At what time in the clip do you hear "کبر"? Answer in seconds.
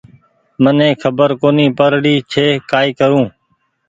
1.01-1.29